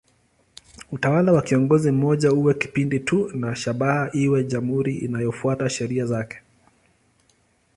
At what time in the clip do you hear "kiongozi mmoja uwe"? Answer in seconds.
1.41-2.53